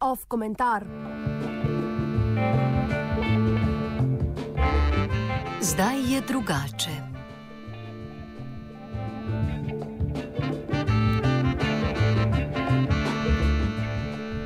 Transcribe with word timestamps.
Off 0.00 0.24
komentar. 0.28 0.84
Zdaj 5.60 6.12
je 6.12 6.20
drugače. 6.20 7.03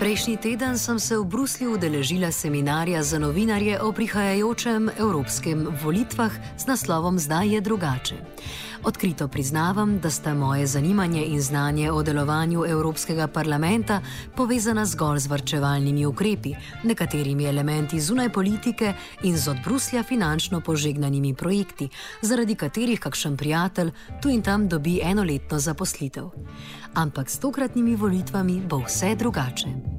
Prejšnji 0.00 0.36
teden 0.40 0.78
sem 0.80 0.96
se 0.96 1.12
v 1.12 1.28
Bruslju 1.28 1.74
udeležila 1.76 2.32
seminarja 2.32 3.02
za 3.04 3.18
novinarje 3.20 3.76
o 3.84 3.92
prihajajočem 3.92 4.88
evropskem 4.96 5.68
volitvah 5.82 6.32
z 6.56 6.64
naslovom 6.66 7.18
Zdaj 7.20 7.52
je 7.54 7.60
drugače. 7.60 8.16
Odkrito 8.80 9.28
priznavam, 9.28 9.98
da 10.00 10.10
sta 10.10 10.34
moje 10.34 10.66
zanimanje 10.66 11.24
in 11.24 11.40
znanje 11.40 11.92
o 11.92 12.02
delovanju 12.02 12.64
Evropskega 12.64 13.28
parlamenta 13.28 14.00
povezana 14.36 14.86
zgolj 14.86 15.18
z 15.18 15.26
vrčevalnimi 15.26 16.06
ukrepi, 16.06 16.54
nekaterimi 16.84 17.44
elementi 17.44 18.00
zunaj 18.00 18.32
politike 18.32 18.94
in 19.22 19.36
z 19.36 19.48
od 19.48 19.56
Bruslja 19.64 20.02
finančno 20.02 20.60
požegnanimi 20.60 21.34
projekti, 21.34 21.88
zaradi 22.22 22.54
katerih 22.54 23.00
kakšen 23.00 23.36
prijatelj 23.36 23.92
tu 24.22 24.28
in 24.28 24.42
tam 24.42 24.68
dobi 24.68 25.00
enoletno 25.04 25.58
zaposlitev. 25.58 26.30
Ampak 26.94 27.30
s 27.30 27.38
tokratnimi 27.38 27.96
volitvami 27.96 28.62
bo 28.64 28.80
vse 28.88 29.14
drugače. 29.14 29.89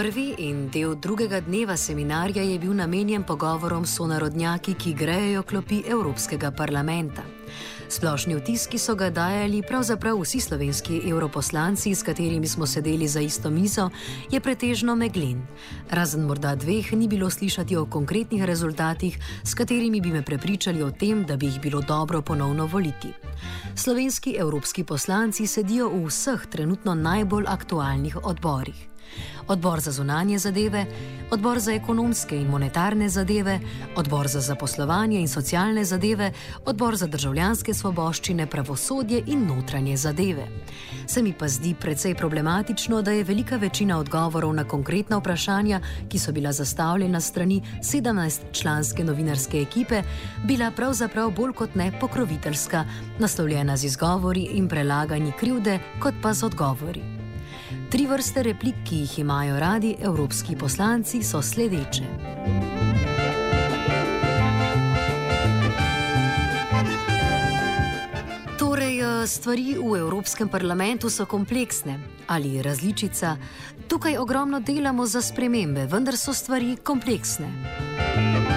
Prvi 0.00 0.34
in 0.48 0.70
del 0.70 0.94
drugega 0.96 1.40
dneva 1.40 1.76
seminarja 1.76 2.40
je 2.42 2.58
bil 2.58 2.72
namenjen 2.72 3.22
pogovorom 3.22 3.84
s 3.84 3.98
sonarodnjaki, 3.98 4.72
ki 4.74 4.94
grejejo 4.96 5.42
klopi 5.42 5.82
Evropskega 5.84 6.50
parlamenta. 6.56 7.20
Splošni 7.88 8.38
vtis, 8.38 8.64
ki 8.64 8.78
so 8.80 8.94
ga 8.96 9.10
dajali 9.12 9.60
pravzaprav 9.60 10.16
vsi 10.22 10.40
slovenski 10.40 11.02
europoslanci, 11.04 11.92
s 11.94 12.02
katerimi 12.02 12.48
smo 12.48 12.66
sedeli 12.66 13.08
za 13.08 13.20
isto 13.20 13.50
mizo, 13.50 13.90
je 14.30 14.40
pretežno 14.40 14.96
meglen. 14.96 15.42
Razen 15.90 16.24
morda 16.24 16.54
dveh 16.56 16.92
ni 16.92 17.08
bilo 17.08 17.28
slišati 17.30 17.76
o 17.76 17.84
konkretnih 17.84 18.44
rezultatih, 18.44 19.18
s 19.44 19.54
katerimi 19.54 20.00
bi 20.00 20.12
me 20.16 20.22
prepričali 20.24 20.82
o 20.82 20.90
tem, 20.90 21.26
da 21.26 21.36
bi 21.36 21.46
jih 21.46 21.60
bilo 21.60 21.80
dobro 21.80 22.22
ponovno 22.22 22.66
voliti. 22.66 23.12
Slovenski 23.76 24.36
evropski 24.38 24.84
poslanci 24.84 25.46
sedijo 25.46 25.88
v 25.88 26.06
vseh 26.06 26.46
trenutno 26.46 26.94
najbolj 26.94 27.44
aktualnih 27.48 28.16
odborih 28.24 28.89
odbor 29.50 29.80
za 29.80 29.90
zunanje 29.90 30.38
zadeve, 30.38 30.86
odbor 31.30 31.58
za 31.58 31.72
ekonomske 31.72 32.36
in 32.36 32.48
monetarne 32.48 33.08
zadeve, 33.08 33.60
odbor 33.96 34.28
za 34.28 34.40
zaposlovanje 34.40 35.20
in 35.20 35.28
socialne 35.28 35.84
zadeve, 35.84 36.32
odbor 36.64 36.96
za 36.96 37.06
državljanske 37.06 37.74
svoboščine, 37.74 38.46
pravosodje 38.46 39.22
in 39.26 39.46
notranje 39.46 39.96
zadeve. 39.96 40.46
Se 41.06 41.22
mi 41.22 41.32
pa 41.32 41.48
zdi 41.48 41.74
precej 41.80 42.14
problematično, 42.14 43.02
da 43.02 43.10
je 43.10 43.24
velika 43.24 43.56
večina 43.56 43.98
odgovorov 43.98 44.54
na 44.54 44.64
konkretna 44.64 45.18
vprašanja, 45.18 45.80
ki 46.08 46.18
so 46.18 46.32
bila 46.32 46.52
zastavljena 46.52 47.20
strani 47.20 47.62
17-članske 47.82 49.04
novinarske 49.04 49.62
ekipe, 49.62 50.02
bila 50.44 50.70
pravzaprav 50.70 51.30
bolj 51.30 51.52
kot 51.52 51.74
ne 51.74 51.92
pokroviteljska, 52.00 52.84
naslovljena 53.18 53.76
z 53.76 53.84
izgovori 53.84 54.48
in 54.52 54.68
prelaganji 54.68 55.32
krivde, 55.38 55.78
kot 56.02 56.14
pa 56.22 56.34
z 56.34 56.46
odgovori. 56.46 57.19
Tri 57.90 58.06
vrste 58.06 58.42
replik, 58.42 58.74
ki 58.84 58.96
jih 58.96 59.18
imajo 59.18 59.60
radi 59.60 59.96
evropski 60.02 60.56
poslanci, 60.56 61.22
so 61.22 61.42
sledeče. 61.42 62.04
Torej, 68.58 69.00
eh, 69.00 69.26
stvari 69.26 69.76
v 69.78 69.98
Evropskem 69.98 70.48
parlamentu 70.48 71.10
so 71.10 71.26
kompleksne 71.26 71.98
ali 72.26 72.62
različica. 72.62 73.36
Tukaj 73.88 74.16
ogromno 74.16 74.60
delamo 74.60 75.06
za 75.06 75.22
spremembe, 75.22 75.86
vendar 75.86 76.16
so 76.16 76.34
stvari 76.34 76.76
kompleksne. 76.76 78.49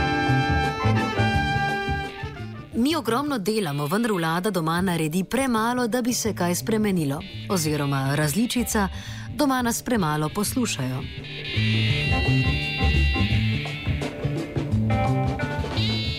Mi 2.83 2.95
ogromno 2.95 3.37
delamo, 3.37 3.87
vendar 3.87 4.11
vlada 4.11 4.49
doma 4.51 4.81
naredi 4.81 5.23
premalo, 5.23 5.87
da 5.87 6.01
bi 6.01 6.13
se 6.13 6.33
kaj 6.35 6.55
spremenilo. 6.55 7.21
Oziroma 7.49 8.15
različica, 8.15 8.87
doma 9.37 9.61
nas 9.61 9.81
premalo 9.81 10.29
poslušajo. 10.29 10.99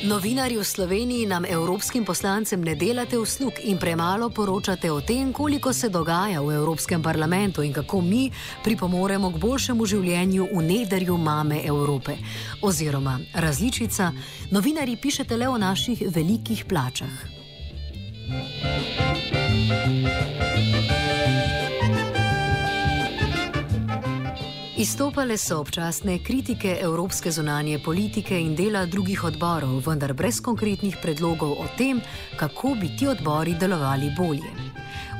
Novinari 0.04 0.60
v 0.60 0.64
Sloveniji 0.64 1.26
nam, 1.26 1.44
evropskim 1.48 2.04
poslancem, 2.04 2.60
ne 2.60 2.74
delate 2.76 3.16
uslug 3.18 3.56
in 3.64 3.78
premalo 3.80 4.28
poročate 4.30 4.90
o 4.92 5.00
tem, 5.00 5.32
koliko 5.32 5.72
se 5.72 5.88
dogaja 5.88 6.42
v 6.44 6.52
Evropskem 6.54 7.02
parlamentu 7.02 7.62
in 7.62 7.72
kako 7.72 8.00
mi 8.00 8.30
pripomoremo 8.64 9.30
k 9.32 9.40
boljšemu 9.40 9.86
življenju 9.86 10.48
v 10.52 10.62
nederju 10.62 11.16
mame 11.16 11.62
Evrope. 11.64 12.18
Oziroma, 12.60 13.16
različica, 13.32 14.12
novinari 14.50 14.96
pišete 14.96 15.36
le 15.36 15.48
o 15.48 15.56
naših 15.56 16.04
velikih 16.12 16.64
plačah. 16.68 17.34
Izstopale 24.84 25.38
so 25.38 25.60
občasne 25.60 26.18
kritike 26.18 26.78
evropske 26.82 27.30
zunanje 27.30 27.78
politike 27.78 28.36
in 28.40 28.52
dela 28.54 28.82
drugih 28.86 29.22
odborov, 29.24 29.78
vendar 29.86 30.12
brez 30.12 30.42
konkretnih 30.44 30.98
predlogov 31.02 31.52
o 31.52 31.64
tem, 31.78 32.02
kako 32.36 32.74
bi 32.80 32.90
ti 32.98 33.06
odbori 33.08 33.54
delovali 33.60 34.10
bolje. 34.18 34.50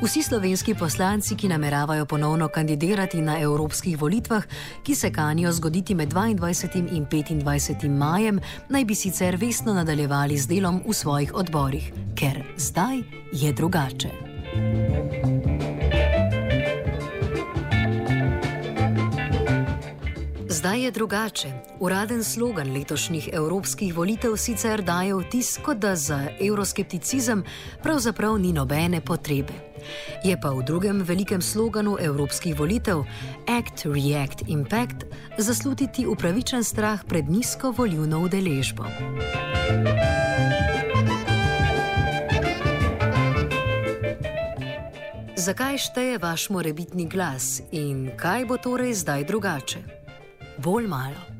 Vsi 0.02 0.22
slovenski 0.22 0.75
poslanci, 0.75 1.36
ki 1.36 1.48
nameravajo 1.48 2.04
ponovno 2.06 2.48
kandidirati 2.48 3.22
na 3.22 3.38
evropskih 3.41 3.97
volitvah, 4.00 4.44
ki 4.82 4.94
se 4.94 5.12
kanijo 5.12 5.52
zgoditi 5.52 5.94
med 5.94 6.12
22. 6.12 6.96
in 6.96 7.06
25. 7.06 7.88
majem, 7.88 8.41
naj 8.69 8.84
bi 8.84 8.94
sicer 8.94 9.36
vestno 9.41 9.75
nadaljevali 9.75 10.36
z 10.38 10.46
delom 10.46 10.82
v 10.86 10.92
svojih 10.92 11.34
odborih, 11.34 11.92
ker 12.14 12.42
zdaj 12.56 13.00
je 13.32 13.52
drugače. 13.52 14.12
Zdaj 20.54 20.82
je 20.82 20.91
drugače. 20.91 21.48
Uraden 21.81 22.25
slogan 22.25 22.72
letošnjih 22.72 23.28
evropskih 23.32 23.94
volitev 23.94 24.37
sicer 24.37 24.82
daje 24.82 25.15
vtis, 25.15 25.59
kot 25.65 25.78
da 25.82 25.97
za 25.97 26.28
euroskepticizem 26.41 27.42
pravzaprav 27.82 28.38
ni 28.38 28.53
nobene 28.53 29.00
potrebe. 29.00 29.53
Je 30.25 30.41
pa 30.41 30.50
v 30.54 30.62
drugem 30.62 31.03
velikem 31.03 31.43
sloganu 31.43 31.97
evropskih 32.00 32.59
volitev 32.59 33.03
Act, 33.50 33.82
React, 33.84 34.44
Impact 34.47 35.04
zaslutiti 35.38 36.06
upravičen 36.06 36.64
strah 36.64 37.03
pred 37.09 37.28
nizko 37.28 37.75
volivno 37.76 38.22
udeležbo. 38.22 38.87
Zakaj 45.37 45.78
šteje 45.78 46.19
vaš 46.19 46.48
morebitni 46.50 47.09
glas 47.09 47.60
in 47.72 48.10
kaj 48.16 48.47
bo 48.47 48.56
torej 48.56 48.94
zdaj 48.94 49.25
drugače? 49.25 50.03
Bolj 50.59 50.87
malo. 50.87 51.34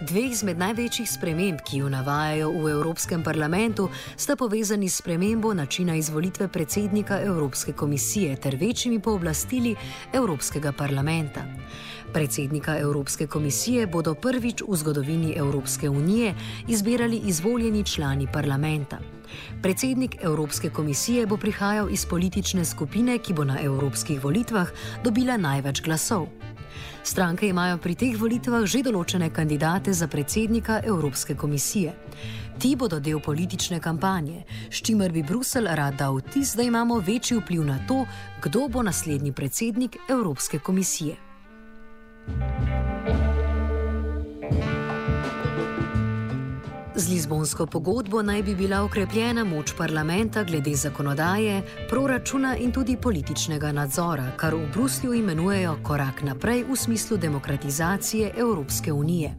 Dve 0.00 0.24
izmed 0.26 0.58
največjih 0.58 1.06
sprememb, 1.08 1.60
ki 1.64 1.78
jo 1.78 1.88
navajajo 1.88 2.50
v 2.50 2.70
Evropskem 2.74 3.22
parlamentu, 3.22 3.88
sta 4.16 4.36
povezani 4.36 4.88
s 4.88 4.98
spremembo 4.98 5.54
načina 5.54 5.94
izvolitve 5.96 6.48
predsednika 6.48 7.20
Evropske 7.22 7.72
komisije 7.72 8.36
ter 8.36 8.56
večjimi 8.60 8.98
pooblastili 9.00 9.76
Evropskega 10.12 10.72
parlamenta. 10.72 11.44
Predsednika 12.12 12.78
Evropske 12.78 13.26
komisije 13.26 13.86
bodo 13.86 14.14
prvič 14.14 14.62
v 14.68 14.76
zgodovini 14.76 15.34
Evropske 15.36 15.88
unije 15.88 16.34
izbirali 16.68 17.16
izvoljeni 17.16 17.84
člani 17.84 18.28
parlamenta. 18.32 18.98
Predsednik 19.62 20.16
Evropske 20.22 20.70
komisije 20.70 21.26
bo 21.26 21.36
prihajal 21.36 21.90
iz 21.90 22.06
politične 22.06 22.64
skupine, 22.64 23.18
ki 23.18 23.32
bo 23.34 23.44
na 23.44 23.60
evropskih 23.62 24.24
volitvah 24.24 24.68
dobila 25.04 25.36
največ 25.36 25.82
glasov. 25.82 26.28
Stranke 27.02 27.48
imajo 27.48 27.78
pri 27.78 27.94
teh 27.94 28.16
volitvah 28.16 28.64
že 28.64 28.82
določene 28.82 29.30
kandidate 29.30 29.92
za 29.92 30.06
predsednika 30.06 30.80
Evropske 30.84 31.34
komisije. 31.34 31.92
Ti 32.58 32.76
bodo 32.76 33.00
del 33.00 33.20
politične 33.20 33.80
kampanje, 33.80 34.44
s 34.70 34.82
čimer 34.82 35.12
bi 35.12 35.22
Bruselj 35.22 35.68
rad 35.74 35.98
dal 35.98 36.18
vtis, 36.18 36.54
da 36.56 36.62
imamo 36.62 36.98
večji 36.98 37.38
vpliv 37.40 37.64
na 37.64 37.78
to, 37.88 38.04
kdo 38.42 38.68
bo 38.68 38.82
naslednji 38.82 39.32
predsednik 39.32 39.96
Evropske 40.08 40.58
komisije. 40.58 41.16
Z 46.96 47.08
Lizbonsko 47.08 47.66
pogodbo 47.66 48.22
naj 48.22 48.42
bi 48.42 48.54
bila 48.54 48.84
okrepljena 48.84 49.44
moč 49.44 49.72
parlamenta 49.76 50.44
glede 50.44 50.74
zakonodaje, 50.74 51.62
proračuna 51.90 52.56
in 52.56 52.72
tudi 52.72 52.96
političnega 52.96 53.72
nadzora, 53.72 54.28
kar 54.36 54.54
v 54.54 54.68
Bruslju 54.72 55.14
imenujejo 55.14 55.74
korak 55.82 56.22
naprej 56.22 56.62
v 56.68 56.76
smislu 56.76 57.16
demokratizacije 57.16 58.30
Evropske 58.38 58.92
unije. 58.92 59.32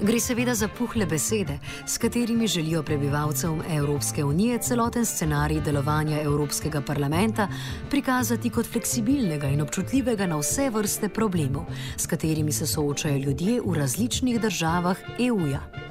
Gre 0.00 0.20
seveda 0.20 0.54
za 0.54 0.68
puhle 0.68 1.06
besede, 1.06 1.58
s 1.86 1.98
katerimi 1.98 2.46
želijo 2.46 2.82
prebivalcem 2.82 3.62
Evropske 3.70 4.24
unije 4.24 4.58
celoten 4.58 5.04
scenarij 5.04 5.60
delovanja 5.60 6.22
Evropskega 6.22 6.80
parlamenta 6.80 7.48
prikazati 7.90 8.50
kot 8.50 8.66
fleksibilnega 8.66 9.48
in 9.48 9.62
občutljivega 9.62 10.26
na 10.26 10.38
vse 10.38 10.70
vrste 10.70 11.08
problemov, 11.08 11.64
s 11.96 12.06
katerimi 12.06 12.52
se 12.52 12.66
soočajo 12.66 13.18
ljudje 13.18 13.60
v 13.64 13.74
različnih 13.74 14.40
državah 14.40 14.96
EU-ja. 15.18 15.85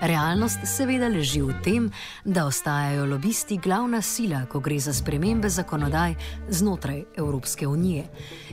Realnost 0.00 0.58
seveda 0.64 1.08
leži 1.08 1.42
v 1.44 1.54
tem, 1.60 1.90
da 2.24 2.46
ostajajo 2.46 3.04
lobisti 3.06 3.58
glavna 3.60 4.02
sila, 4.02 4.46
ko 4.48 4.60
gre 4.60 4.78
za 4.80 4.94
spremembe 4.96 5.48
zakonodaj 5.48 6.14
znotraj 6.48 7.02
Evropske 7.16 7.66
unije. 7.66 8.04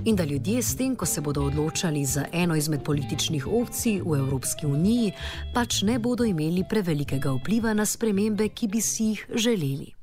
In 0.05 0.15
da 0.15 0.23
ljudje 0.23 0.61
s 0.61 0.75
tem, 0.75 0.95
ko 0.95 1.05
se 1.05 1.21
bodo 1.21 1.45
odločali 1.47 2.05
za 2.05 2.25
eno 2.33 2.55
izmed 2.55 2.83
političnih 2.83 3.47
opcij 3.47 4.01
v 4.01 4.19
Evropski 4.19 4.65
uniji, 4.65 5.11
pač 5.53 5.81
ne 5.81 5.99
bodo 5.99 6.27
imeli 6.27 6.65
prevelikega 6.69 7.31
vpliva 7.39 7.73
na 7.73 7.85
spremembe, 7.85 8.49
ki 8.49 8.67
bi 8.67 8.81
si 8.81 9.03
jih 9.03 9.25
želeli. 9.35 9.96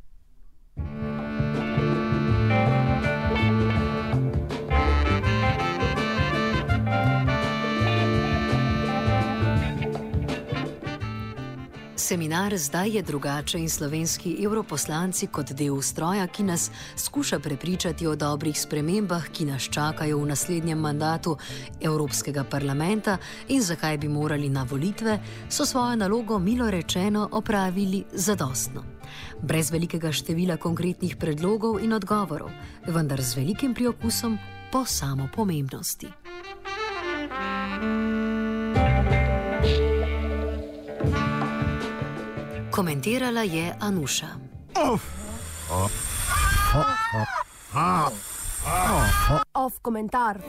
Seminar 12.04 12.56
zdaj 12.56 12.90
je 12.90 13.02
drugače 13.02 13.58
in 13.58 13.68
slovenski 13.68 14.36
evroposlanci 14.44 15.26
kot 15.26 15.52
del 15.52 15.82
stroja, 15.82 16.26
ki 16.26 16.42
nas 16.42 16.70
skuša 16.96 17.38
prepričati 17.38 18.06
o 18.06 18.16
dobrih 18.16 18.60
spremembah, 18.60 19.28
ki 19.32 19.44
nas 19.44 19.62
čakajo 19.62 20.18
v 20.18 20.26
naslednjem 20.26 20.78
mandatu 20.78 21.36
Evropskega 21.80 22.44
parlamenta 22.44 23.16
in 23.48 23.62
zakaj 23.62 23.98
bi 23.98 24.08
morali 24.08 24.48
na 24.48 24.66
volitve, 24.70 25.18
so 25.48 25.64
svojo 25.66 25.96
nalogo 25.96 26.38
milo 26.38 26.70
rečeno 26.70 27.28
opravili 27.32 28.04
zadostno. 28.12 28.84
Brez 29.42 29.70
velikega 29.70 30.12
števila 30.12 30.56
konkretnih 30.56 31.16
predlogov 31.16 31.80
in 31.80 31.92
odgovorov, 31.92 32.50
vendar 32.86 33.22
z 33.22 33.36
velikim 33.36 33.74
priokusom 33.74 34.38
po 34.72 34.84
samo 34.84 35.28
Komentirala 42.74 43.42
je 43.42 43.74
Anuša. 43.80 44.26
Off 49.54 49.78
komentar. 49.82 50.42